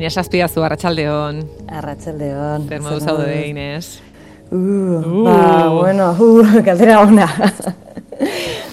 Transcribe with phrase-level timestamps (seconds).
[0.00, 1.42] Ines Azpiazu, Arratxaldeon.
[1.76, 2.62] Arratxaldeon.
[2.70, 3.98] Zer modu zaude, Ines?
[4.48, 7.26] Uh, ba, bueno, uh, galdera ona.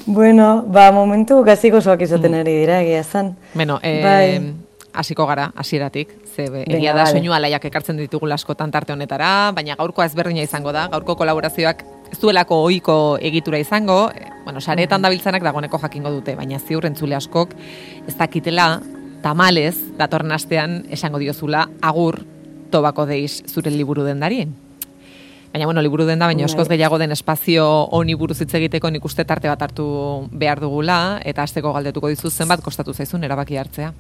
[0.06, 3.34] bueno, ba, momentu gaziko zoak izaten ari dira, egia zan.
[3.54, 4.54] Bueno, eh, Bai.
[4.94, 6.16] hasiko gara, hasieratik.
[6.34, 7.20] Ze, be, egia da vale.
[7.20, 12.22] soinu alaiak ekartzen ditugu askotan tarte honetara, baina gaurkoa ezberdina izango da, gaurko kolaborazioak ez
[12.22, 17.52] duelako ohiko egitura izango, eh, bueno, saretan dabiltzanak dagoeneko jakingo dute, baina ziur entzule askok
[18.08, 18.78] ez dakitela
[19.24, 22.22] tamalez datorren astean esango diozula agur
[22.72, 24.54] tobako deiz zure liburu dendarien.
[25.54, 26.52] Baina, bueno, liburu den da, baina Bai.
[26.52, 29.88] askoz gehiago den espazio honi buruz hitz egiteko nik uste tarte bat hartu
[30.32, 33.94] behar dugula, eta asteko galdetuko dizu zenbat kostatu zaizun erabaki hartzea.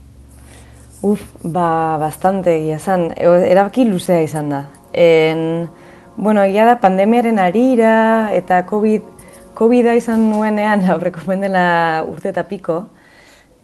[1.01, 3.11] Uf, ba, bastante egia zan.
[3.15, 4.63] E, erabaki luzea izan da.
[4.93, 5.69] En,
[6.17, 9.09] bueno, egia da pandemiaren arira eta COVID,
[9.57, 12.83] COVID-a izan nuenean aurreko dela urte eta piko,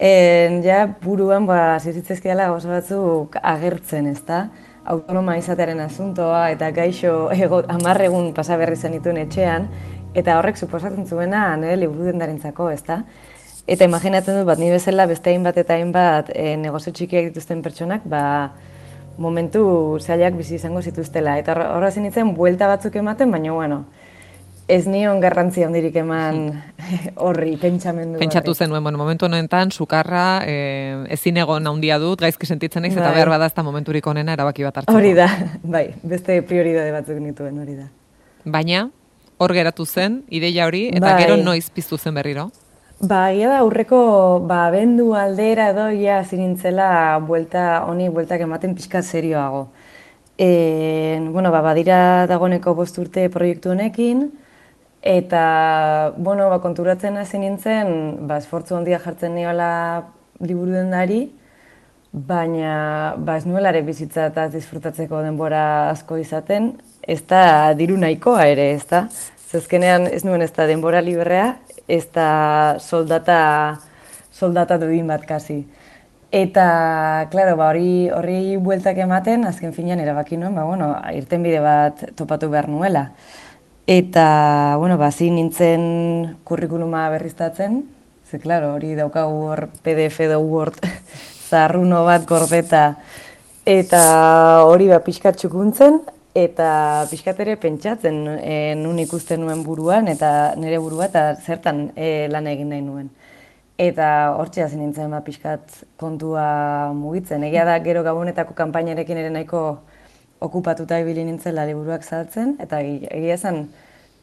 [0.04, 4.50] en, ja buruan ba, zizitzezkiala gauza batzuk agertzen, ezta?
[4.84, 9.70] Autonoma izatearen asuntoa eta gaixo ego, amarr egun pasa berri zen dituen etxean,
[10.14, 13.04] eta horrek suposatzen zuena nire liburu dendarentzako, ezta?
[13.64, 18.04] Eta imaginatzen dut, bat ni bezala beste hainbat eta hainbat e, negozio txikiak dituzten pertsonak,
[18.04, 18.52] ba,
[19.18, 19.64] momentu
[20.02, 21.38] zailak bizi izango zituztela.
[21.40, 23.86] Eta hor- horra nintzen buelta batzuk ematen, baina bueno,
[24.68, 26.46] ez nion garrantzi handirik eman
[27.26, 32.86] horri, pentsamendu Pentsatu zenuen, bueno, momentu honetan, sukarra, e, ezin egon handia dut, gaizki sentitzen
[32.86, 33.16] naiz, eta Bai.
[33.20, 34.98] behar bada ez da momenturik onena erabaki bat hartzeko.
[34.98, 35.28] Hori da,
[35.76, 37.90] bai, beste prioridade batzuk nituen hori da.
[38.46, 38.88] Baina,
[39.38, 41.24] hor geratu zen, ideia hori, eta Bai.
[41.24, 42.50] gero noiz piztu zen berriro.
[43.04, 43.98] Ba, egia da aurreko
[44.48, 49.66] ba, bendu aldera edo ja zinintzela buelta, honi bueltak ematen pixka serioago.
[50.40, 51.98] E, bueno, ba, badira
[52.32, 54.30] dagoeneko bost urte proiektu honekin,
[55.04, 59.70] eta, bueno, ba, konturatzen hasi nintzen, ba, esfortzu handia jartzen niola
[60.40, 61.26] liburu dendari,
[62.14, 66.72] baina ba, ez nuela ere bizitza eta disfrutatzeko denbora asko izaten,
[67.02, 69.08] ez da diru nahikoa ere, ez da?
[69.52, 73.40] Zezkenean ez nuen ez da denbora librea, ez da soldata,
[74.32, 75.66] soldata duin bat kasi.
[76.34, 81.60] Eta, klaro, ba, hori, horri bueltak ematen, azken finean erabaki nuen, ba, bueno, irten bide
[81.62, 83.10] bat topatu behar nuela.
[83.86, 87.82] Eta, bueno, ba, zin nintzen kurrikuluma berriztatzen,
[88.24, 90.78] ze, klaro, hori daukagu hor PDF edo Word
[91.50, 92.84] zarruno bat gordeta,
[93.68, 94.00] eta
[94.64, 96.00] hori ba, pixkat txukuntzen,
[96.32, 96.70] eta
[97.12, 102.48] pixkat ere pentsatzen e, nun ikusten nuen buruan, eta nire burua, eta zertan e, lan
[102.48, 103.12] egin nahi nuen.
[103.76, 107.44] Eta hortxe hasi nintzen ba, pixkat kontua mugitzen.
[107.44, 109.82] Egia da gero gabonetako kanpainarekin ere nahiko
[110.44, 113.68] okupatuta ibili nintzela liburuak saltzen, eta egi- egia esan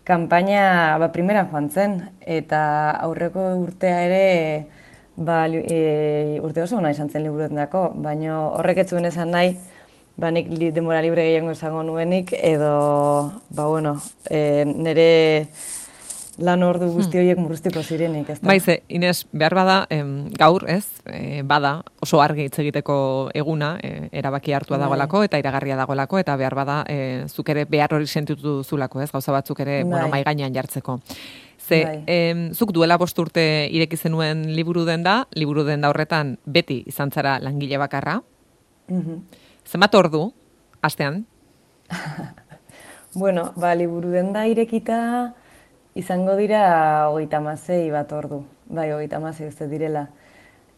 [0.05, 4.67] kanpaina ba, primeran joan zen, eta aurreko urtea ere
[5.17, 9.55] ba, e, urte oso ona izan zen liburuetako, baina horrek ez zuen esan nahi,
[10.17, 12.73] ba, nik li, denbora libre gehiago esango nuenik, edo,
[13.51, 13.97] ba, bueno,
[14.31, 15.49] e, nire
[16.41, 18.49] lan ordu guzti horiek murruztiko zirenik, ez da?
[18.49, 22.97] Baize, Ines, behar bada, em, gaur, ez, e, bada, oso argi hitz egiteko
[23.37, 24.87] eguna, e, erabaki hartua Bai.
[24.87, 29.11] dagoelako, eta iragarria dagoelako, eta behar bada, e, zuk ere behar hori sentitu duzulako, ez,
[29.13, 30.11] gauza batzuk ere, bueno, Bai.
[30.11, 31.01] mai gainean jartzeko.
[31.59, 32.03] Ze, Bai.
[32.07, 37.39] em, zuk duela bost urte ireki zenuen liburu denda, liburu denda horretan beti izan zara
[37.39, 38.23] langile bakarra.
[38.89, 39.23] Mhm.
[39.67, 40.33] Zenbat ordu,
[40.83, 41.27] astean?
[43.13, 45.35] Bueno, ba, liburu denda irekita
[46.01, 46.63] izango dira
[47.11, 48.43] hogeita hamasei bat ordu.
[48.71, 50.07] Bai, hogeita hamasei uste direla.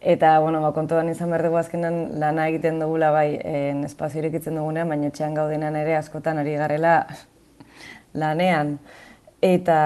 [0.03, 4.57] Eta, bueno, ba, kontuan izan behar dugu azkenan lana egiten dugula, bai, en espazio irekitzen
[4.59, 6.97] dugunean, baina etxean gaudenan ere askotan ari garela
[8.23, 8.81] lanean.
[9.43, 9.79] Eta,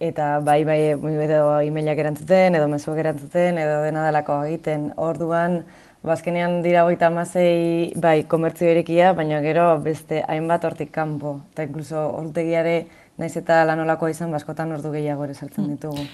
[0.00, 0.78] eta bai, bai,
[1.24, 4.90] edo emailak erantzuten, edo mezuak erantzuten, edo dena dalako egiten.
[5.00, 5.62] Orduan,
[6.04, 11.38] bazkenean dira hogeita hamasei, bai, komertzio irekia, baina gero beste hainbat hortik kanpo.
[11.54, 12.76] Eta inkluso ordutegiare,
[13.18, 16.06] naiz eta lanolakoa izan, baskotan ordu gehiago ere sartzen ditugu.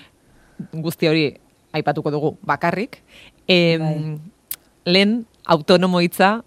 [0.73, 1.25] guzti hori
[1.73, 3.03] aipatuko dugu bakarrik.
[3.49, 4.19] Em, Bai.
[4.85, 6.43] Lehen autonomo hitza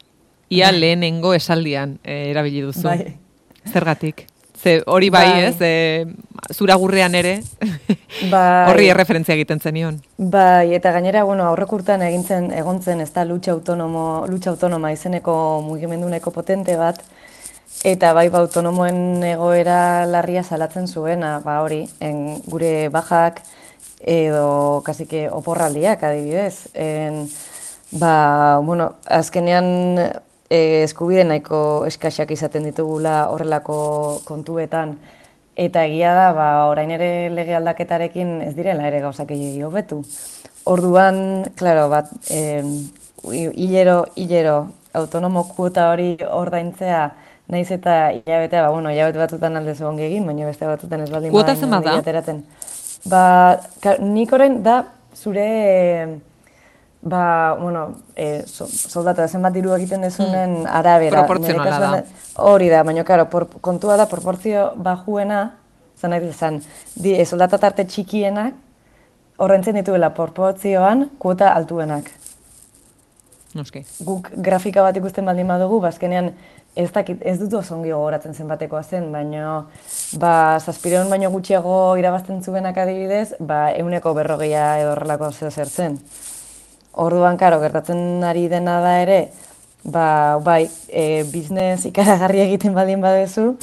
[0.49, 2.87] ia lehenengo esaldian eh, erabili duzu.
[2.87, 3.17] Bai.
[3.71, 4.27] Zergatik?
[4.63, 5.43] Ze hori bai, Bai.
[5.45, 5.55] ez?
[5.59, 6.05] E,
[6.53, 7.41] zura gurrean ere
[8.31, 8.69] Bai.
[8.69, 10.01] horri erreferentzia egiten zenion.
[10.17, 15.61] Bai, eta gainera, bueno, aurreko urtean egintzen egontzen ez da lucha autonomo, lucha autonoma izeneko
[15.65, 17.01] mugimendu nahiko potente bat,
[17.83, 23.41] eta bai, ba, autonomoen egoera larria salatzen zuena, ba hori, en, gure bajak
[23.99, 26.69] edo kasike oporraldiak adibidez.
[26.73, 27.27] En,
[27.91, 29.99] ba, bueno, azkenean
[30.49, 34.97] e, eskubide nahiko eskaxak izaten ditugula horrelako kontuetan,
[35.55, 39.99] Eta egia da, ba, orain ere lege aldaketarekin ez direla ere gauzak gehiago hobetu.
[40.65, 42.09] Orduan, claro, bat,
[43.29, 44.55] hilero, hilero,
[44.97, 47.03] autonomo kuota hori ordaintzea,
[47.47, 51.31] naiz eta hilabetea, ba, bueno, hilabete batutan alde zuon egin, baina beste batutan ez baldin
[51.31, 52.37] Kuota zen da?
[53.09, 53.23] Ba,
[53.83, 54.77] ka, nik orain da
[55.15, 56.19] zure,
[57.01, 57.23] ba,
[57.59, 57.83] bueno,
[58.15, 60.69] e, so, soldata zenbat diru egiten dezunen mm.
[60.71, 61.25] arabera.
[61.27, 62.03] Proportzionala da.
[62.47, 65.43] Hori da, baina, karo, por, kontua da, proportzio bajuena,
[65.99, 66.61] zan nahi izan,
[66.95, 68.55] di, e, soldata tarte txikienak,
[69.43, 72.09] horrentzen dituela proportzioan kuota altuenak.
[73.53, 73.83] Noski.
[74.01, 76.31] Guk grafika bat ikusten baldin badugu, bazkenean
[76.75, 79.65] ez dakit, ez dut oso ongi gogoratzen zenbatekoa zen, baina
[80.17, 85.99] ba, zazpireun baino gutxiago irabazten zuenak adibidez, ba, euneko berrogeia edo horrelako zeo zer zen.
[87.03, 89.19] Orduan, karo, gertatzen ari dena da ere,
[89.83, 93.53] ba, bai, e, biznes ikaragarri egiten baldin badezu,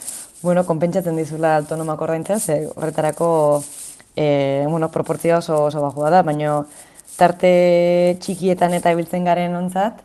[0.43, 3.31] bueno, konpentsatzen dizula autonomak ordaintzea, ze horretarako
[4.17, 6.61] e, bueno, proportzioa oso, oso bajua da, baina
[7.19, 7.51] tarte
[8.23, 9.99] txikietan eta ibiltzen garen ontzat,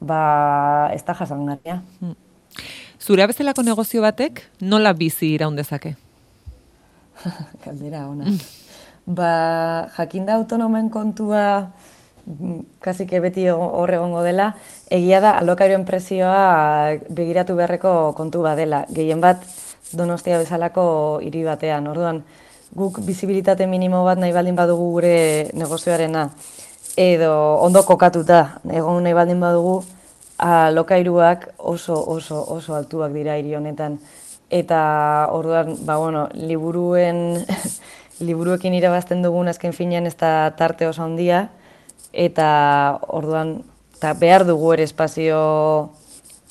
[0.00, 1.82] ba, ez da jasangarria.
[2.00, 2.23] Hmm.
[3.04, 5.90] Zure bezalako negozio batek nola bizi iraun dezake?
[7.64, 8.30] Kaldera, ona.
[9.04, 9.32] Ba,
[9.98, 11.42] jakinda autonomen kontua
[12.24, 14.46] mm, kasik beti hor egongo dela,
[14.88, 18.86] egia da alokairoen prezioa begiratu beharreko kontu badela.
[18.88, 19.44] Gehien bat
[19.92, 20.86] donostia bezalako
[21.20, 21.90] hiri batean.
[21.92, 22.22] Orduan,
[22.72, 25.18] guk bizibilitate minimo bat nahi baldin badugu gure
[25.52, 26.30] negozioarena
[26.96, 27.34] edo
[27.66, 29.82] ondo kokatuta egon nahi baldin badugu
[30.38, 33.98] lokairuak oso oso oso altuak dira hiri honetan.
[34.50, 37.44] Eta orduan ba bueno liburuen
[38.26, 41.48] liburuekin irabazten dugun azken finean ez da tarte oso handia.
[42.12, 43.62] Eta orduan
[44.00, 45.90] ta behar dugu ere espazio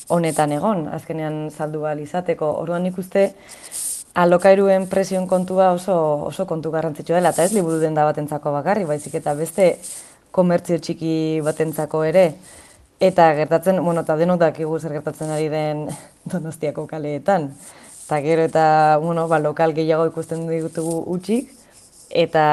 [0.09, 2.45] honetan egon azkenean saldu izateko.
[2.59, 3.33] Orduan ikuste
[4.13, 9.15] alokairuen presioen kontua oso oso kontu garrantzitsua dela eta ez liburu denda batentzako bakarri baizik
[9.15, 9.79] eta beste
[10.31, 12.33] komertzio txiki batentzako ere
[13.03, 15.89] Eta gertatzen, bueno, eta denok dakigu zer gertatzen ari den
[16.31, 17.49] donostiako kaleetan.
[18.05, 18.65] Eta gero eta,
[19.03, 21.49] bueno, ba, lokal gehiago ikusten ditugu utxik,
[22.15, 22.45] eta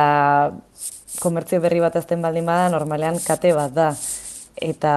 [1.22, 3.92] komertzio berri bat azten baldin bada, normalean kate bat da.
[4.58, 4.94] Eta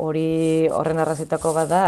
[0.00, 1.82] hori horren arrazitako bat da,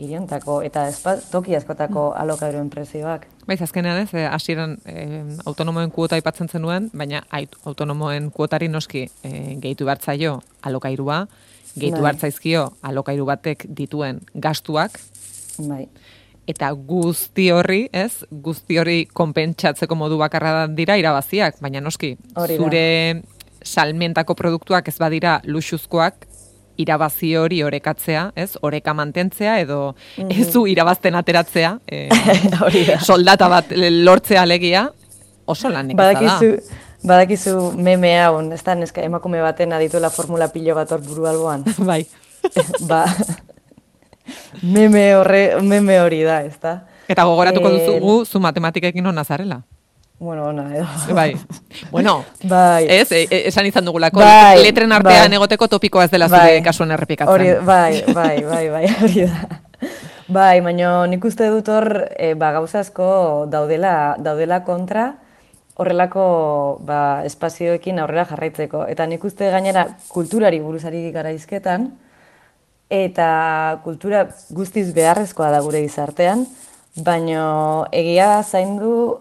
[0.00, 2.22] iriontako, eta ezpa, toki askotako mm.
[2.22, 3.26] alokairuen prezioak.
[3.44, 7.20] Baiz, azkenean ez, hasieran eh, autonomoen kuota aipatzen zenuen, baina
[7.68, 11.26] autonomoen kuotari noski eh, gehitu bertzaio alokairua,
[11.80, 12.12] gehitu bai.
[12.12, 15.00] hartzaizkio alokairu batek dituen gastuak.
[15.68, 15.86] Bai.
[16.48, 18.24] Eta guzti horri, ez?
[18.30, 22.14] Guzti hori konpentsatzeko modu bakarra dira irabaziak, baina noski,
[22.56, 22.84] zure
[23.62, 26.24] salmentako produktuak ez badira luxuzkoak,
[26.78, 28.54] irabazi hori orekatzea, ez?
[28.62, 30.40] Oreka mantentzea edo mm -hmm.
[30.40, 32.08] ez du irabazten ateratzea, e,
[33.00, 34.88] soldata bat lortzea alegia,
[35.46, 35.94] oso lan da.
[35.94, 41.64] Badakizu meme hau, ez da, neska emakume baten adituela formula pilo bat hor buru alboan.
[41.90, 42.06] bai.
[42.90, 43.04] ba,
[44.62, 46.80] meme, horre, meme hori da, ez da.
[47.08, 49.62] Eta gogoratuko duzu gu, zu matematikekin hona zarela.
[50.18, 50.86] Bueno, ona, edo.
[51.14, 51.36] Bai.
[51.92, 52.86] Bueno, bai.
[52.90, 55.36] ez, e, e, esan izan dugulako, bai, letren artean bai.
[55.38, 56.62] egoteko topikoa ez dela zure bai.
[56.62, 57.32] kasuan errepikatzen.
[57.32, 59.60] Hori, bai, bai, bai, bai, hori da.
[60.26, 61.86] Bai, baina nik uste dut hor,
[62.18, 65.12] e, ba, gauzazko daudela, daudela kontra,
[65.78, 66.24] horrelako
[66.82, 68.84] ba, espazioekin aurrera jarraitzeko.
[68.90, 71.92] Eta nik uste gainera kulturari buruzari gara izketan,
[72.90, 73.28] eta
[73.84, 76.46] kultura guztiz beharrezkoa da gure gizartean,
[77.06, 79.20] baino egia zaindu,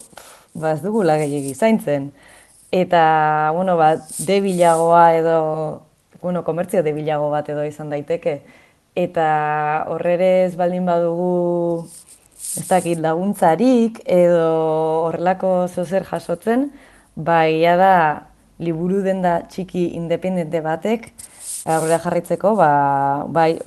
[0.57, 2.11] ba ez dugula gehiagi zaintzen.
[2.73, 3.93] Eta, bueno, ba,
[4.27, 5.37] debilagoa edo,
[6.21, 8.41] bueno, komertzio debilago bat edo izan daiteke.
[8.97, 9.27] Eta
[9.93, 11.85] horrerez baldin badugu
[12.57, 14.47] ez dakit laguntzarik edo
[15.07, 16.71] horrelako zozer jasotzen,
[17.15, 18.27] bai da
[18.59, 21.11] liburu denda txiki independente batek
[21.67, 22.71] aurrera jarraitzeko, ba,
[23.27, 23.57] bai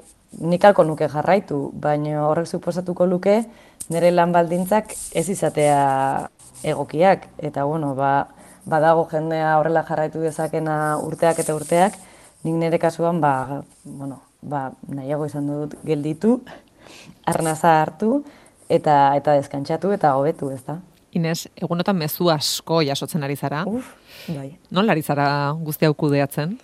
[0.40, 3.42] nik alko nuke jarraitu, baina horrek suposatuko luke
[3.90, 6.28] nire lan baldintzak ez izatea
[6.62, 7.26] egokiak.
[7.38, 8.28] Eta bueno, ba,
[8.64, 11.96] badago jendea horrela jarraitu dezakena urteak eta urteak,
[12.44, 16.40] nik nire kasuan ba, bueno, ba, nahiago izan dut gelditu,
[17.30, 18.22] arnaza hartu,
[18.70, 20.78] eta eta deskantsatu eta hobetu, ez da?
[21.16, 23.64] Ines, egunotan mezu asko jasotzen ari zara.
[23.66, 23.88] Uf,
[24.28, 24.52] bai.
[24.70, 25.26] Non lari zara
[25.58, 26.54] guzti hau kudeatzen?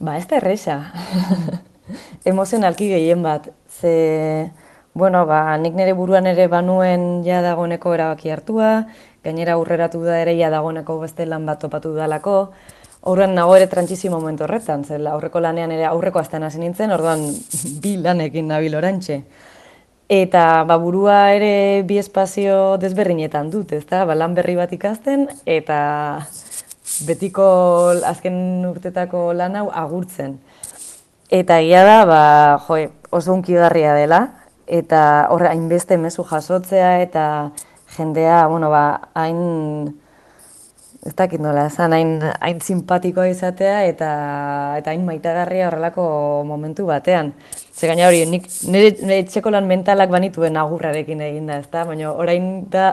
[0.00, 0.78] Ba, ez da erresa.
[2.32, 3.50] Emozionalki gehien bat.
[3.68, 4.48] Ze,
[4.94, 8.72] bueno, ba, nik nire buruan ere banuen ja dagoeneko erabaki hartua,
[9.24, 12.38] gainera aurreratu da ere ja dagoeneko beste lan bat topatu dalako,
[13.08, 17.22] Horren nago ere trantzizio momentu horretan, zela aurreko lanean ere aurreko azten hasi nintzen, orduan
[17.82, 19.20] bi lanekin nabil orantxe.
[20.08, 24.06] Eta ba, burua ere bi espazio desberdinetan dut, ezta?
[24.08, 25.80] Ba, lan berri bat ikasten eta
[27.04, 27.44] betiko
[28.08, 30.38] azken urtetako lan hau agurtzen.
[31.28, 32.22] Eta egia da, ba,
[32.64, 32.80] jo,
[33.12, 34.22] oso unkigarria dela,
[34.64, 37.24] eta hor hainbeste mezu jasotzea, eta
[37.98, 39.92] jendea, bueno, ba, hain,
[41.04, 44.10] ez dakit nola, esan hain, hain simpatikoa izatea, eta,
[44.80, 46.08] eta hain maitagarria horrelako
[46.48, 47.34] momentu batean.
[47.78, 51.84] Ze gaina hori, nik nire, nire txeko lan mentalak banituen agurrarekin eginda, ez da?
[51.86, 52.88] Baina orain da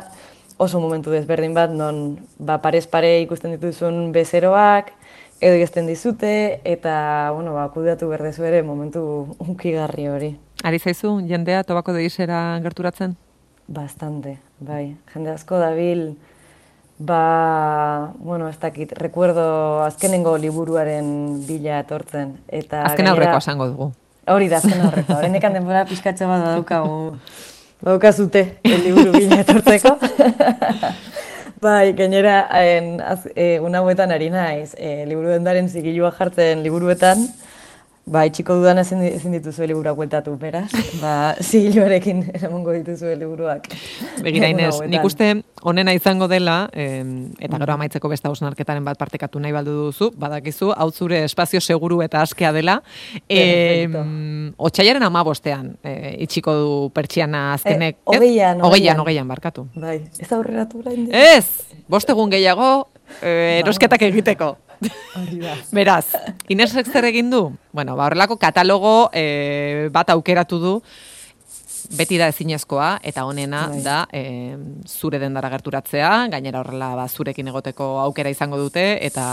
[0.61, 4.93] oso momentu desberdin bat, non ba, parez pare ikusten dituzun bezeroak,
[5.41, 9.01] edo egizten dizute, eta, bueno, ba, kudeatu berdezu ere momentu
[9.41, 10.31] unkigarri hori.
[10.63, 13.17] Ari zaizu, jendea tobako de izera gerturatzen?
[13.65, 14.93] Bastante, bai.
[15.15, 16.11] Jende asko dabil,
[17.01, 22.37] ba, bueno, ez dakit, recuerdo azkenengo liburuaren bila etortzen.
[22.47, 23.93] Eta Azken aurreko esango dugu.
[24.25, 25.13] Hori da, azken aurreko.
[25.19, 26.95] Horren ekan denbora pixkatxo bat badaukagu,
[27.85, 29.91] badaukazute, el liburu bila etortzeko.
[31.65, 37.21] Bai, gainera, en, az, e, una hauetan ari naiz, e, liburu dendaren zigilua jartzen liburuetan,
[38.05, 40.67] Ba, itxiko dudan ezin, ezin dituzu liburuak bueltatu, beraz.
[41.01, 43.65] Ba, zigiluarekin eramongo dituzu liburuak.
[44.21, 45.31] Begira, Inez, nik uste
[45.65, 47.01] onena izango dela, eh,
[47.41, 52.03] eta gero amaitzeko besta osnarketaren bat partekatu nahi baldu duzu, badakizu, hau zure espazio seguru
[52.05, 52.77] eta askea dela.
[53.25, 53.89] Eh,
[54.57, 58.03] Otxaiaren ama bostean, eh, itxiko du pertsiana azkenek.
[58.05, 59.01] Eh, ogeian, ogeian.
[59.01, 59.65] Ogeian, barkatu.
[59.73, 62.87] Bai, ez aurreratu Ez, bostegun gehiago,
[63.21, 64.53] eh, erosketak egiteko.
[65.75, 66.05] Beraz,
[66.51, 67.49] Inesek zer egin du?
[67.71, 70.73] Bueno, ba, horrelako katalogo e, bat aukeratu du,
[71.95, 73.81] beti da ezinezkoa, eta honena bai.
[73.85, 74.21] da e,
[74.87, 79.25] zure dendara gerturatzea, gainera horrela ba, zurekin egoteko aukera izango dute, eta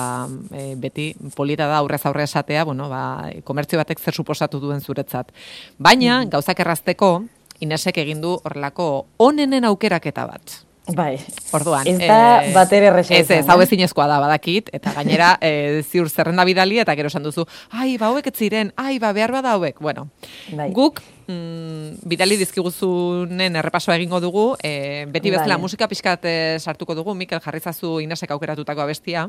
[0.51, 5.33] e, beti polita da aurrez aurre esatea, bueno, ba, komertzio batek zer suposatu duen zuretzat.
[5.79, 6.35] Baina, mm.
[6.35, 7.15] gauzak errazteko,
[7.63, 10.57] Inesek egin du horrelako onenen aukeraketa bat.
[10.91, 11.21] Bai.
[11.55, 11.87] Orduan.
[11.87, 13.67] Ez da eh, bater erresa Ez, ez, hau eh?
[13.69, 18.11] ezinezkoa da, badakit, eta gainera, e, ziur zerrenda bidali, eta gero esan duzu, ai, ba,
[18.11, 19.79] hauek ziren, ai, ba, behar bada hauek.
[19.79, 20.09] Bueno,
[20.51, 20.73] bai.
[20.75, 20.99] guk,
[21.29, 25.63] mm, bidali dizkiguzunen errepasoa egingo dugu, e, beti bezala bai.
[25.69, 26.27] musika pixkat
[26.59, 29.29] sartuko dugu, Mikel jarrizazu inasek aukeratutako abestia.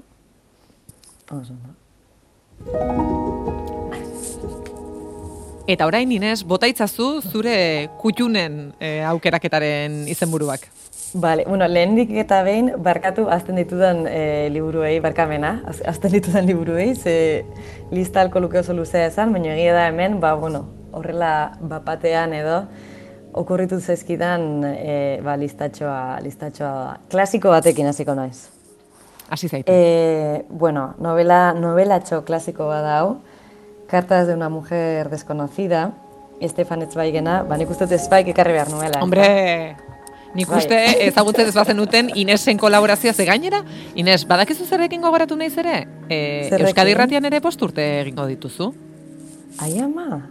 [5.64, 10.66] Eta orain, Inez, botaitzazu zure kutxunen e, aukeraketaren izenburuak.
[11.14, 15.54] Vale, bueno, lehendik eta behin barkatu azten ditudan e, liburuei, barkamena,
[15.88, 17.46] azten ditudan liburuei, ze
[17.96, 22.66] lista alko luke oso luzea esan, baina egia da hemen, ba, bueno, horrela bapatean edo,
[23.32, 28.50] okurritu zaizkidan e, ba, listatxoa, listatxoa klasiko batekin hasiko naiz.
[29.30, 29.72] Hasi zaitu.
[29.72, 33.22] E, bueno, novela, novelatxo klasiko bada hau,
[33.94, 35.92] Cartas de una mujer desconocida,
[36.42, 39.02] Estefan Etzbaigena, ba, nik uste Ezbaik ekarri behar nuela.
[39.06, 39.76] Hombre!
[40.34, 40.64] Nik bai.
[40.64, 43.60] uste ezagutzen ez bazen uten Inesen kolaborazioa ze gainera.
[43.94, 45.76] Ines, badakizu zerrekin gogoratu nahi zere?
[46.10, 46.18] E,
[46.58, 48.72] Euskadi Irratian ere posturte egingo dituzu?
[49.62, 50.24] Ai ama,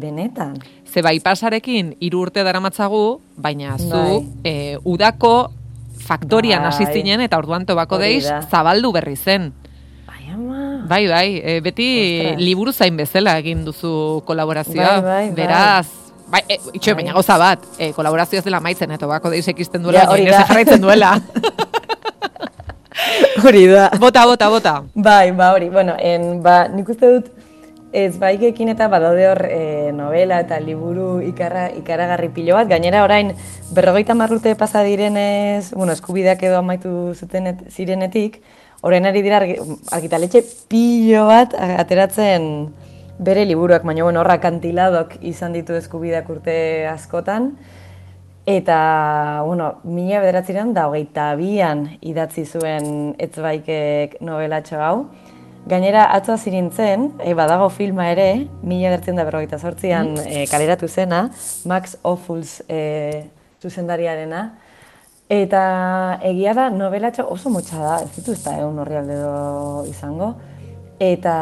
[0.00, 0.56] benetan.
[0.88, 4.22] Ze bai pasarekin hiru urte daramatzagu, baina zu bai.
[4.48, 5.50] e, udako
[6.08, 6.94] faktorian hasi bai.
[6.94, 9.52] zinen eta orduan tobako deiz zabaldu berri zen.
[10.84, 12.40] Bai, bai, e, beti Ostras.
[12.44, 15.00] liburu zain bezala egin duzu kolaborazioa.
[15.00, 15.86] Bai, bai, Beraz,
[16.34, 19.84] Bai, e, itxo, baina goza bat, e, kolaborazio ez dela maitzen, eta bako deiz ekizten
[19.84, 20.40] duela, hori da.
[20.48, 21.12] jarraitzen duela.
[23.44, 23.90] hori da.
[24.00, 24.74] Bota, bota, bota.
[24.94, 27.30] Bai, ba, hori, bueno, en, ba, nik uste dut,
[27.94, 33.30] ez baikekin eta badaude hor e, novela eta liburu ikarra, ikaragarri pilo bat, gainera orain
[33.76, 38.40] berrogeita marrute pasa direnez, bueno, eskubideak edo amaitu zuten zirenetik,
[38.84, 42.44] orain ari dira argitaletxe pilo bat ateratzen,
[43.18, 46.56] bere liburuak, baina bueno, horra kantiladok izan ditu eskubideak urte
[46.90, 47.54] askotan.
[48.44, 54.96] Eta, bueno, mila bederatzean da hogeita bian idatzi zuen etzbaikek novelatxo hau.
[55.64, 60.26] Gainera, atzoa zirintzen, e, badago filma ere, mila bedertzen da berrogeita sortzian mm.
[60.28, 61.30] e, kaleratu zena,
[61.64, 63.24] Max Ophuls e,
[63.64, 64.42] zuzendariarena.
[65.32, 69.00] Eta egia da, novelatxo oso motxa da, ez ditu ez da egun horri
[69.88, 70.34] izango.
[71.00, 71.34] Eta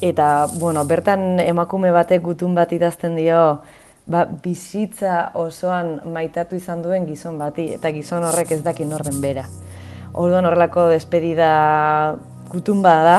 [0.00, 3.62] Eta, bueno, bertan emakume batek gutun bat idazten dio,
[4.04, 9.46] ba, bizitza osoan maitatu izan duen gizon bati, eta gizon horrek ez daki norden bera.
[10.12, 11.48] Orduan horrelako despedida
[12.52, 13.16] gutun bat da,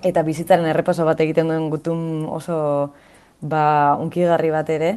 [0.00, 2.56] eta bizitzaren errepaso bat egiten duen gutun oso
[3.42, 4.94] ba, unkigarri bat ere,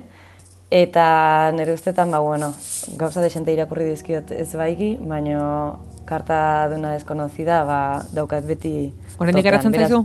[0.71, 2.53] eta nire ustetan, ba, bueno,
[2.97, 5.75] gauza desente irakurri dizkiot ez baiki, baina
[6.09, 7.79] karta duna deskonozida, ba,
[8.13, 8.91] daukat beti...
[9.17, 10.03] Horren ikaratzen zaizu?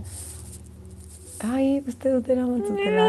[1.44, 3.06] Ai, uste dut eramatzutela.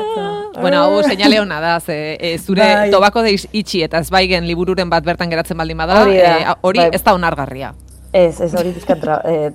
[0.60, 2.90] Bueno, hau seinale hona da, ze, e, zure bai.
[2.92, 6.84] tobako deiz itxi eta ez baigen libururen bat bertan geratzen baldin bada, hori, e, hori
[6.84, 6.90] bai.
[6.94, 7.72] ez da onargarria.
[8.16, 9.52] Ez, ez hori pizkat dra, eh,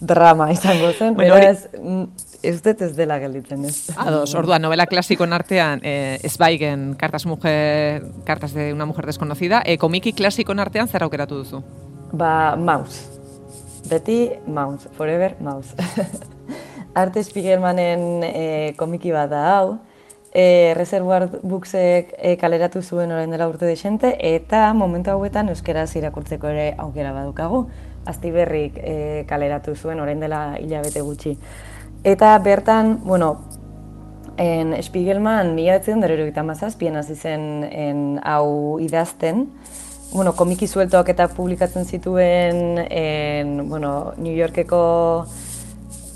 [0.00, 3.90] drama izango zen, Bueno, bueno, hori- ez, ez dut ez dela gelditzen, ez.
[3.96, 9.78] Ados, orduan, novela klasikoen artean, eh, Zweigen, Cartas, mujer, Cartas de una mujer desconocida, e,
[9.78, 11.62] komiki klasikoen artean zer aukeratu duzu?
[12.12, 13.04] Ba, Maus.
[13.90, 15.74] Beti Maus, forever Maus.
[16.94, 19.78] Arte Spiegelmanen e, komiki bat da hau.
[20.36, 26.48] E, Reservoir Booksek e, kaleratu zuen orain dela urte desente, eta momentu hauetan euskeraz irakurtzeko
[26.52, 27.66] ere aukera badukagu.
[28.06, 31.36] Aztiberrik e, kaleratu zuen orain dela hilabete gutxi.
[32.06, 33.42] Eta bertan, bueno,
[34.36, 39.46] En Spiegelman mila betzen dara mazazpien hasi zen en, hau idazten.
[40.12, 45.26] Bueno, komiki sueltoak eta publikatzen zituen en, bueno, New Yorkeko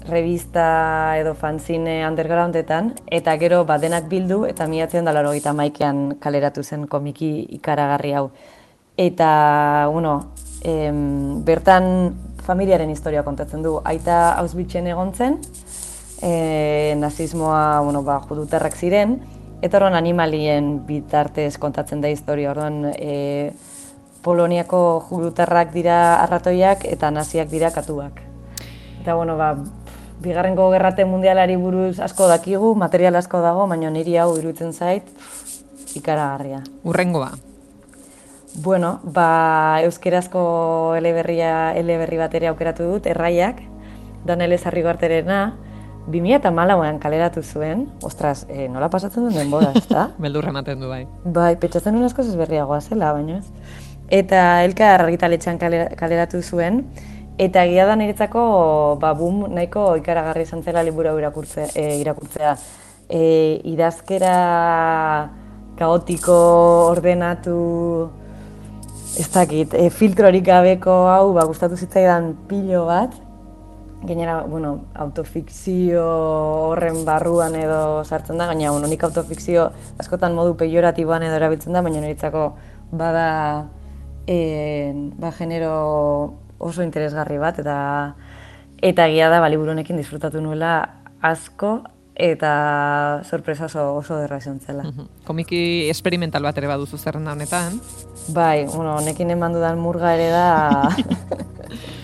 [0.06, 6.86] revista edo fanzine undergroundetan, eta gero badenak bildu, eta miatzen da laro maikean kaleratu zen
[6.86, 8.30] komiki ikaragarri hau.
[8.96, 10.32] Eta, bueno,
[10.62, 13.80] em, bertan familiaren historia kontatzen du.
[13.84, 15.38] Aita Auschwitzen egon zen,
[16.22, 19.18] e, nazismoa bueno, ba, judutarrak ziren,
[19.62, 22.52] eta orduan animalien bitartez kontatzen da historia.
[22.52, 23.52] Orduan, e,
[24.20, 28.20] Poloniako judutarrak dira arratoiak eta naziak dira katuak.
[29.00, 29.54] Eta, bueno, ba,
[30.20, 35.08] bigarrengo gerrate mundialari buruz asko dakigu, material asko dago, baina niri hau iruditzen zait
[35.96, 36.60] ikaragarria.
[36.84, 37.30] Urrengoa.
[38.60, 43.62] Bueno, ba, euskerazko eleberria, eleberri bat ere aukeratu dut, erraiak,
[44.26, 45.54] Danele Zarrigarterena,
[46.10, 50.08] 2008an kaleratu zuen, ostras, eh, nola pasatzen duen denbora, ezta?
[50.18, 51.04] Beldurra ematen du bai.
[51.24, 53.46] bai, petxatzen duen askoz ezberriagoa zela, baina ez.
[54.10, 56.84] Eta elkar argitaletxean kalera- kaleratu zuen,
[57.38, 61.68] eta egia da niretzako, ba, boom, nahiko ikaragarri izan zela liburu irakurtzea.
[61.74, 62.56] E, irakurtzea.
[63.08, 63.22] E,
[63.70, 64.34] idazkera
[65.78, 66.36] kaotiko,
[66.90, 68.10] ordenatu,
[69.18, 73.14] ez dakit, e, filtrorik gabeko hau, ba, gustatu zitzaidan pilo bat,
[74.02, 76.04] Gainera, bueno, autofikzio
[76.70, 79.66] horren barruan edo sartzen da, gaina, bueno, nik autofikzio
[80.00, 82.46] askotan modu pejoratiboan edo erabiltzen da, baina niretzako
[82.96, 83.68] bada
[84.26, 85.74] e, ba, genero
[86.58, 87.76] oso interesgarri bat, eta
[88.80, 90.72] eta egia da, ba, liburu honekin disfrutatu nuela
[91.20, 91.82] asko,
[92.20, 94.84] eta sorpresa oso, oso derra izan zela.
[94.84, 95.24] Mhm.
[95.28, 97.80] Komiki experimental bat ere baduzu zerrenda honetan.
[98.32, 100.48] Bai, bueno, honekin eman dudan murga ere da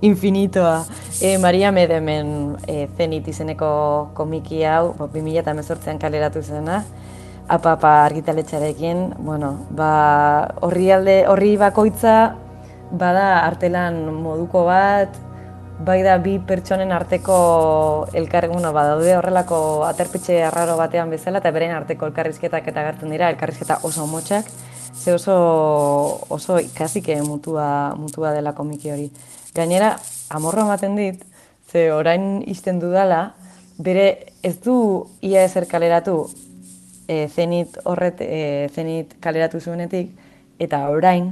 [0.00, 0.84] infinitoa.
[1.20, 6.84] E, Maria Medemen e, Zenit izeneko komiki hau, bo, 2018an kaleratu zena,
[7.48, 12.34] apapa argitaletxarekin, bueno, ba, horri alde, horri bakoitza,
[12.90, 15.14] bada artelan moduko bat,
[15.78, 21.74] bai da bi pertsonen arteko elkar, bueno, badaude horrelako aterpetxe arraro batean bezala, eta beren
[21.76, 24.48] arteko elkarrizketak eta agertzen dira, elkarrizketa oso motxak,
[24.96, 25.36] ze oso,
[26.28, 29.10] oso ikasike mutua, mutua dela komiki hori.
[29.56, 29.94] Gainera,
[30.28, 31.22] amorro ematen dit,
[31.70, 33.34] ze orain izten dudala,
[33.80, 34.76] bere ez du
[35.24, 36.26] ia ezer kaleratu
[37.08, 40.10] e, zenit horret, e, zenit kaleratu zuenetik,
[40.60, 41.30] eta orain,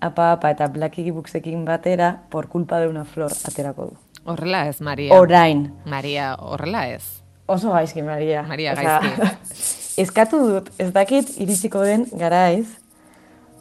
[0.00, 3.96] apa, apa eta Black Iggy Booksekin batera, por culpa de una flor aterako du.
[4.24, 5.16] Horrela ez, Maria.
[5.16, 5.70] Orain.
[5.84, 7.22] Maria, horrela ez.
[7.46, 8.42] Oso gaizki, Maria.
[8.42, 9.32] Maria, Osea,
[10.04, 12.68] eskatu dut, ez dakit iritsiko den garaiz,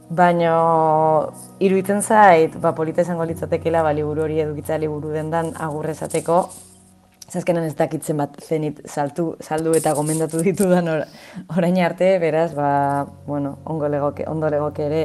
[0.10, 0.54] baina
[1.62, 6.42] iruditzen zait, ba, polita izango litzatekela, ba, liburu hori edukitza liburu dendan agurrezateko,
[7.30, 11.04] Zazkenan ez dakitzen bat zenit saltu, saldu eta gomendatu ditudan or,
[11.54, 15.02] orain arte, beraz, ba, bueno, ongo legoke, ondo legoke ere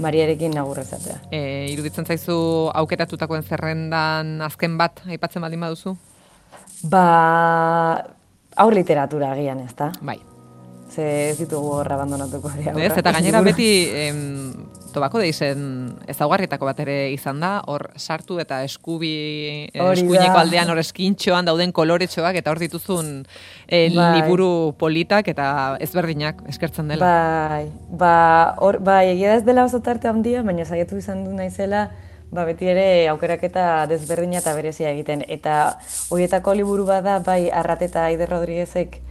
[0.00, 1.18] Mariarekin agurrezatea.
[1.28, 2.38] E, iruditzen zaizu
[2.80, 5.92] aukeratutakoen zerrendan azken bat aipatzen baldin baduzu?
[6.88, 7.04] Ba,
[8.56, 9.90] aur literatura agian, ez da?
[10.00, 10.16] Bai.
[10.96, 12.50] Ze ez ditugu hor abandonatuko.
[12.56, 14.20] Ez, eta gainera beti em,
[14.94, 15.60] tobako deizen
[16.08, 19.12] ezaugarrietako bat ere izan da, hor sartu eta eskubi,
[19.74, 23.10] eh, eskuineko aldean hor eskintxoan dauden koloretxoak eta hor dituzun
[23.68, 24.06] eh, Bai.
[24.16, 27.04] liburu politak eta ezberdinak eskertzen dela.
[27.04, 27.66] Bai,
[28.00, 28.16] ba,
[28.64, 31.90] hor, bai, egia ez dela oso tarte handia, baina saiatu izan du naizela,
[32.32, 35.26] ba, beti ere aukeraketa desberdina eta berezia egiten.
[35.28, 35.76] Eta
[36.08, 39.02] horietako liburu bada, bai, Arrat eta Aider Rodriguezek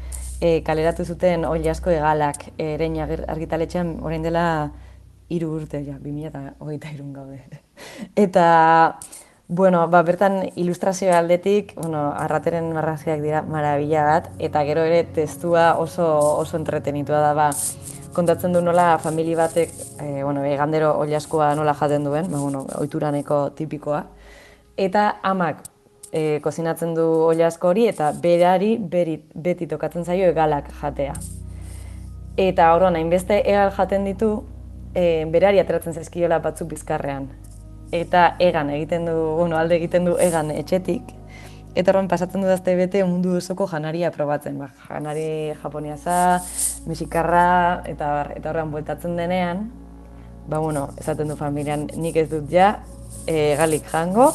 [0.41, 4.71] e, kaleratu zuten Oil asko egalak erein argitaletxean orain dela
[5.29, 7.41] hiru urte, ja, 2023 gaude.
[8.25, 8.99] Eta,
[9.47, 15.75] bueno, ba, bertan ilustrazio aldetik, bueno, arrateren marrazkiak dira marabila bat, eta gero ere testua
[15.81, 16.05] oso,
[16.37, 17.49] oso entretenitua da, ba,
[18.13, 23.49] kontatzen du nola famili batek, e, bueno, egandero oliaskoa nola jaten duen, ba, bueno, oituraneko
[23.57, 24.05] tipikoa,
[24.77, 25.63] eta amak
[26.11, 31.13] e, kozinatzen du oliasko hori, eta berari beri, beti tokatzen zaio egalak jatea.
[32.37, 34.31] Eta orduan hainbeste egal jaten ditu,
[34.95, 37.29] e, berari ateratzen zaizkiola batzuk bizkarrean.
[37.91, 41.11] eta egan egiten du, bueno, alde egiten du egan etxetik,
[41.75, 46.41] eta horren pasatzen du dazte bete mundu osoko janaria probatzen, ba, janari japoniaza,
[46.89, 49.69] mexikarra, eta, eta horren bueltatzen denean,
[50.47, 52.79] ba, bueno, esaten du familian, nik ez dut ja,
[53.27, 54.31] e, galik jango,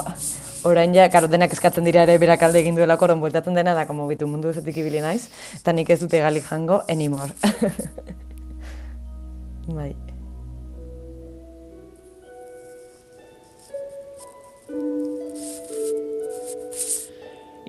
[0.64, 3.86] orain ja, karo, denak eskatzen dira ere berak alde egin duela koron bueltatzen dena, da,
[3.86, 5.28] como bitu mundu ezetik ibili naiz,
[5.60, 7.32] eta nik ez dute galik jango, anymore.
[9.78, 9.92] bai.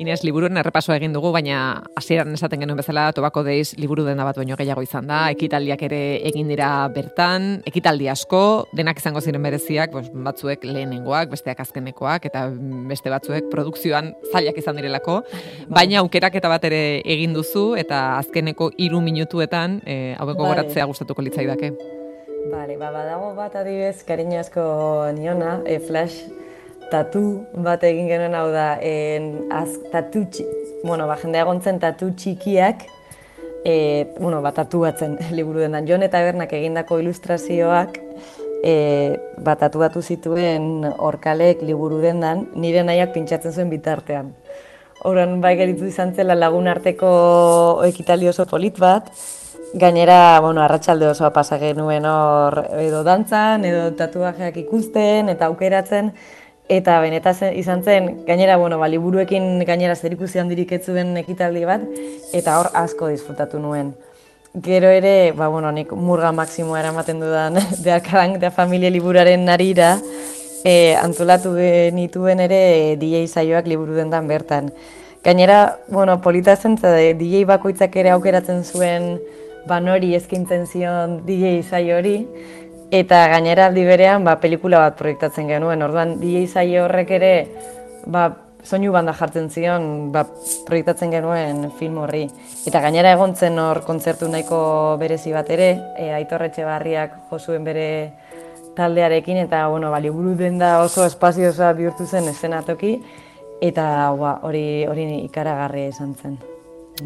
[0.02, 4.40] Inez, liburuen errepasoa egin dugu, baina hasieran esaten genuen bezala, tobako deiz liburu dena bat
[4.40, 8.42] baino gehiago izan da, ekitaldiak ere egin dira bertan, ekitaldi asko,
[8.74, 12.48] denak izango ziren bereziak, pues, batzuek lehenengoak, besteak azkenekoak, eta
[12.90, 15.46] beste batzuek produkzioan zailak izan direlako, bai.
[15.78, 20.54] baina aukerak eta bat ere egin duzu, eta azkeneko hiru minutuetan, e, haueko bai.
[20.56, 21.76] goratzea gustatuko litzaidake.
[22.50, 24.64] Bale, ba, badago bat adibez, kariño asko
[25.14, 26.24] niona, e, flash
[26.92, 27.24] tatu
[27.66, 30.26] bat egin genuen hau da, en, az, tatu
[30.84, 32.86] bueno, ba, jendea gontzen tatu txikiak,
[33.66, 35.88] e, bueno, ba, tatu batzen liburu dendan.
[35.88, 38.00] Jon eta Bernak egindako ilustrazioak,
[38.64, 38.74] e,
[39.40, 44.34] ba, tatu batu zituen orkalek liburu dendan, nire nahiak pintsatzen zuen bitartean.
[45.02, 47.12] Horan, bai geritu izan zela lagun arteko
[47.88, 49.10] ekitaldi oso polit bat,
[49.74, 56.10] Gainera, bueno, arratsalde osoa pasa genuen hor edo dantzan, edo tatuajeak ikusten eta aukeratzen,
[56.72, 61.84] Eta benetaz izan zen, gainera, bueno, ba, liburuekin gainera zer ikusi handirik etzuen ekitaldi bat,
[62.38, 63.90] eta hor asko disfrutatu nuen.
[64.68, 69.98] Gero ere, ba, bueno, nik murga maksimoa eramaten dudan beharkadan da familia liburaren narira,
[70.64, 72.62] e, antolatu genituen ere
[73.02, 74.72] DJ saioak liburu dendan bertan.
[75.28, 79.18] Gainera, bueno, polita zen, DJ bakoitzak ere aukeratzen zuen
[79.68, 82.16] banori eskintzen zion DJ saio hori,
[82.92, 85.80] Eta gainera aldi berean, ba, pelikula bat proiektatzen genuen.
[85.86, 87.36] Orduan, DJ saio horrek ere,
[88.12, 88.26] ba,
[88.68, 90.26] soinu banda jartzen zion, ba,
[90.68, 92.26] proiektatzen genuen film horri.
[92.68, 97.88] Eta gainera egontzen hor kontzertu nahiko berezi bat ere, e, aitorretxe barriak josuen bere
[98.76, 102.98] taldearekin, eta bueno, ba, liburu den da oso espazioa bihurtu zen esenatoki,
[103.64, 103.86] eta
[104.20, 106.36] ba, hori hori ikaragarria izan zen.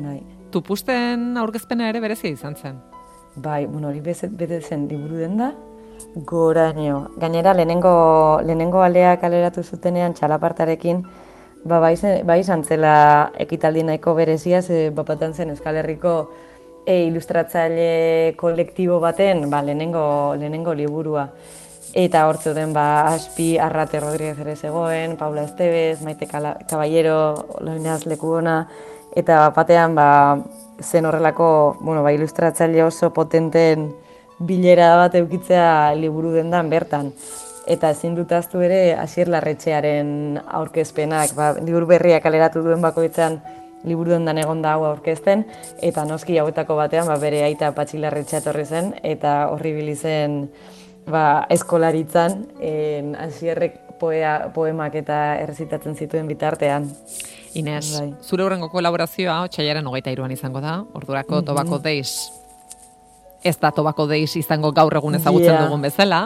[0.01, 0.17] Bai.
[0.49, 2.81] Tupusten aurkezpena ere berezia izan zen?
[3.35, 5.53] Bai, bueno, hori bete zen liburu den da,
[6.15, 7.11] Goraino.
[7.17, 11.03] Gainera, lehenengo, lehenengo alea kaleratu zutenean txalapartarekin,
[11.65, 16.15] ba, bai, bai izan zela ekitaldi nahiko berezia, ze bapatan zen Euskal Herriko
[16.85, 21.27] e, ilustratzaile kolektibo baten, ba, lehenengo, lehenengo liburua.
[21.95, 28.65] Eta hortzu den, ba, Aspi, Arrate Rodríguez ere zegoen, Paula Estebez, Maite Caballero, Loinaz Lekuona,
[29.15, 30.07] eta batean, ba,
[30.81, 33.93] zen horrelako, bueno, ba, ilustratzaile oso potenten,
[34.39, 37.11] bilera bat eukitzea liburu dendan bertan.
[37.65, 43.39] Eta ezin dut aztu ere Asier Larretxearen aurkezpenak, ba, liburu berriak kaleratu duen bakoitzan
[43.85, 45.45] liburu dendan egon da hau aurkezten,
[45.81, 50.45] eta noski hauetako batean ba, bere aita Patxi Larretxea etorri zen, eta horri bilizen
[51.09, 56.89] ba, eskolaritzan, en, Asierrek poea, poemak eta errezitatzen zituen bitartean.
[57.55, 58.09] Inez, bai.
[58.21, 61.45] zure horrengo kolaborazioa, txaiaren hogeita iruan izango da, ordurako mm -hmm.
[61.45, 62.44] tobako deiz
[63.45, 66.25] ez da tobako deiz izango gaur egun ezagutzen dugun bezala.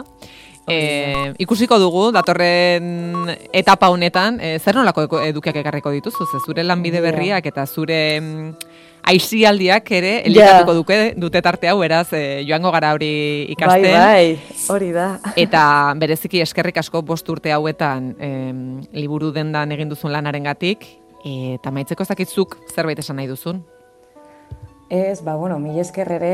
[0.70, 7.00] E, ikusiko dugu, datorren etapa honetan, e, zer nolako edukiak ekarriko dituzu, ze zure lanbide
[7.02, 8.52] berriak eta zure mm,
[9.10, 13.10] aizialdiak ere elikatuko duke dute tarte hau eraz e, joango gara hori
[13.56, 13.88] ikasten.
[13.88, 15.08] Bai, bai, hori da.
[15.34, 15.64] Eta
[15.98, 18.30] bereziki eskerrik asko bost urte hauetan e,
[19.00, 20.86] liburu dendan egin duzun lanaren gatik,
[21.26, 23.64] eta maitzeko zakitzuk zerbait esan nahi duzun.
[24.90, 26.30] Ez, ba, bueno, mi esker ere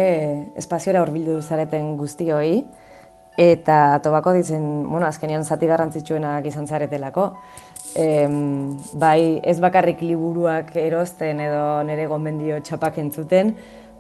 [0.57, 2.65] espaziora horbildu zareten guztioi,
[3.37, 7.27] eta tobako ditzen, bueno, azkenean zati garrantzitsuenak izan zaretelako.
[7.93, 8.07] E,
[8.97, 13.53] bai, ez bakarrik liburuak erosten edo nire gomendio txapak entzuten,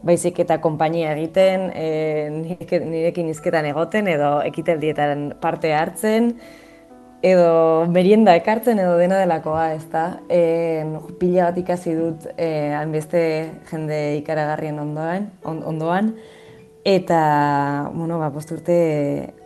[0.08, 6.32] baizik eta konpainia egiten, e, nirekin izketan egoten edo ekiteldietan parte hartzen,
[7.26, 10.06] edo merienda ekartzen edo dena delakoa, ez da.
[10.30, 10.84] E,
[11.20, 13.20] pila bat ikasi dut e, hainbeste
[13.70, 16.14] jende ikaragarrien ondoan, ondoan
[16.86, 18.76] eta, bueno, ba, posturte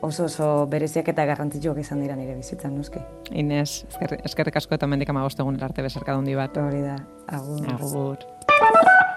[0.05, 3.01] oso oso bereziak eta garrantzitsuak izan dira nire bizitzan, nuske.
[3.33, 6.61] Inez, eskerrik asko eta mendik amagostegun arte besarka bat.
[6.61, 6.99] Hori da,
[7.33, 7.73] agur.
[7.79, 9.09] Agur.